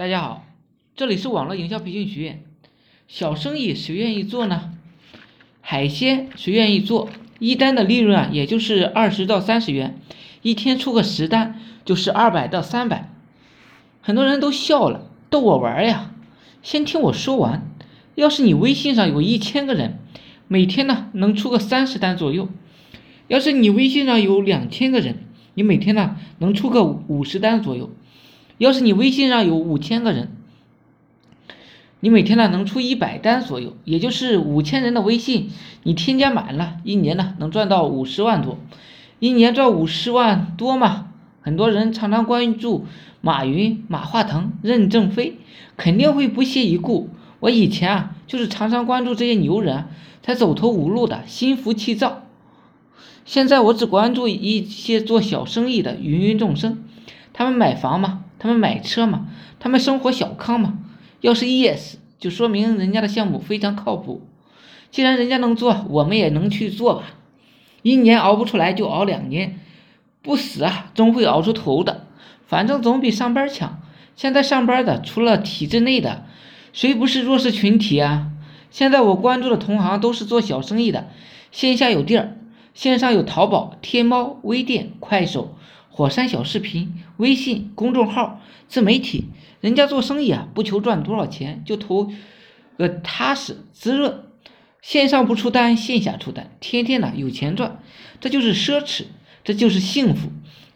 [0.00, 0.46] 大家好，
[0.96, 2.42] 这里是网络营销培训学院。
[3.06, 4.72] 小生意谁愿意做呢？
[5.60, 7.10] 海鲜谁愿意做？
[7.38, 10.00] 一单的利润啊，也就是二十到三十元，
[10.40, 13.12] 一天出个十单就是二百到三百。
[14.00, 16.14] 很多人都笑了，逗我玩呀。
[16.62, 17.70] 先听我说完。
[18.14, 19.98] 要是你微信上有一千个人，
[20.48, 22.46] 每天呢能出个三十单左右；
[23.28, 27.90] 要是你微信上有两千个人，你每天呢能出个五十单左右。
[28.60, 30.32] 要是你微信上有五千个人，
[32.00, 35.48] 你每天呢能出一百单左右，也就是五千人的微信，
[35.82, 38.58] 你添加满了，一年呢能赚到五十万多，
[39.18, 41.08] 一年赚五十万多嘛？
[41.40, 42.84] 很多人常常关注
[43.22, 45.38] 马云、马化腾、任正非，
[45.78, 47.08] 肯定会不屑一顾。
[47.40, 49.86] 我以前啊就是常常关注这些牛人，
[50.22, 52.24] 才走投无路的心浮气躁。
[53.24, 56.84] 现在我只关注一些做小生意的芸芸众生，
[57.32, 58.24] 他们买房吗？
[58.40, 59.28] 他们买车嘛，
[59.60, 60.78] 他们生活小康嘛。
[61.20, 64.26] 要是 yes，就说明人家的项目非常靠谱。
[64.90, 67.04] 既然人家能做，我们也能去做吧。
[67.82, 69.60] 一年熬不出来就熬两年，
[70.22, 72.06] 不死啊，终会熬出头的。
[72.46, 73.80] 反正总比上班强。
[74.16, 76.24] 现在上班的除了体制内的，
[76.72, 78.32] 谁不是弱势群体啊？
[78.70, 81.08] 现在我关注的同行都是做小生意的，
[81.52, 82.36] 线下有店儿，
[82.72, 85.56] 线上有淘宝、天猫、微店、快手。
[85.90, 89.26] 火山小视频、微信公众号、自媒体，
[89.60, 92.12] 人家做生意啊，不求赚多少钱，就图
[92.78, 94.24] 个踏实滋润。
[94.80, 97.80] 线上不出单，线下出单，天天呢有钱赚，
[98.18, 99.04] 这就是奢侈，
[99.44, 100.30] 这就是幸福。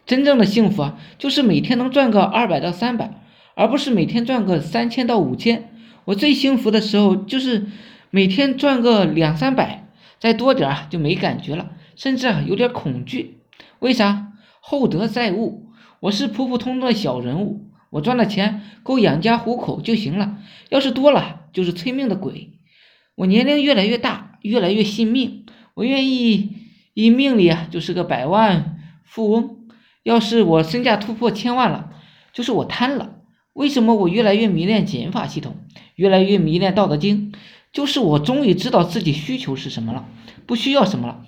[0.05, 3.19] 真正的幸福啊，就是每天能赚个二百到三百，
[3.55, 5.71] 而不是每天赚个三千到五千。
[6.03, 7.65] 我最幸福的时候就是
[8.11, 9.87] 每天赚个两三百，
[10.19, 13.37] 再多点啊就没感觉了，甚至啊有点恐惧。
[13.79, 14.33] 为啥？
[14.67, 22.53] 厚德载物，我是普普通通的小人物，我赚的钱够养家糊口就行了，要是多了就是催命的鬼。
[23.13, 26.53] 我年龄越来越大，越来越信命，我愿意
[26.95, 29.67] 一命里啊就是个百万富翁。
[30.01, 31.91] 要是我身价突破千万了，
[32.33, 33.17] 就是我贪了。
[33.53, 35.57] 为什么我越来越迷恋减法系统，
[35.93, 37.33] 越来越迷恋道德经？
[37.71, 40.07] 就是我终于知道自己需求是什么了，
[40.47, 41.23] 不需要什么了，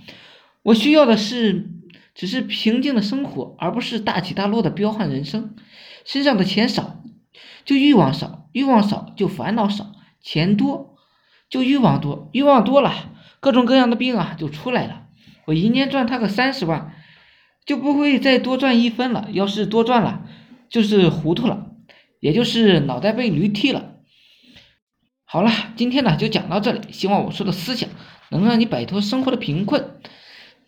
[0.64, 1.70] 我需要的是。
[2.18, 5.56] 只是平静的生活，而不是大起大落的彪悍人生。
[6.04, 7.04] 身上的钱少，
[7.64, 10.96] 就欲望少；欲望少，就烦恼少；钱多，
[11.48, 15.04] 就欲望多；欲望多了，各种各样的病啊就出来了。
[15.46, 16.96] 我一年赚他个三十万，
[17.68, 19.28] 就不会再多赚一分了。
[19.32, 20.26] 要是多赚了，
[20.70, 21.68] 就是糊涂了，
[22.20, 23.94] 也就是脑袋被驴踢了。
[25.24, 27.88] 好了，今天呢就讲到这里，希望我说的思想
[28.32, 30.02] 能让你摆脱生活的贫困。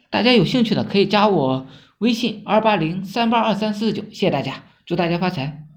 [0.09, 1.67] 大家有兴趣的可以加我
[1.99, 5.68] 微信二八零三八二三四九，谢谢大家，祝大家发财。